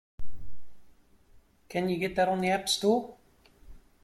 [1.69, 3.15] Can you get that on the App Store?